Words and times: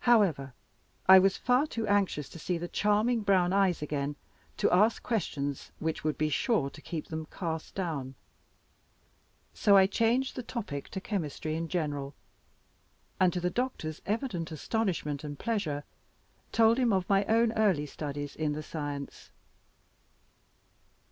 However, 0.00 0.54
I 1.06 1.20
was 1.20 1.36
far 1.36 1.64
too 1.64 1.86
anxious 1.86 2.28
to 2.30 2.38
see 2.40 2.58
the 2.58 2.66
charming 2.66 3.20
brown 3.20 3.52
eyes 3.52 3.80
again 3.80 4.16
to 4.56 4.68
ask 4.74 5.04
questions 5.04 5.70
which 5.78 6.02
would 6.02 6.18
be 6.18 6.30
sure 6.30 6.68
to 6.68 6.82
keep 6.82 7.06
them 7.06 7.28
cast 7.30 7.76
down. 7.76 8.16
So 9.54 9.76
I 9.76 9.86
changed 9.86 10.34
the 10.34 10.42
topic 10.42 10.88
to 10.88 11.00
chemistry 11.00 11.54
in 11.54 11.68
general; 11.68 12.16
and, 13.20 13.32
to 13.32 13.38
the 13.38 13.50
doctor's 13.50 14.02
evident 14.04 14.50
astonishment 14.50 15.22
and 15.22 15.38
pleasure, 15.38 15.84
told 16.50 16.76
him 16.78 16.92
of 16.92 17.08
my 17.08 17.24
own 17.26 17.52
early 17.52 17.86
studies 17.86 18.34
in 18.34 18.54
the 18.54 18.64
science. 18.64 19.30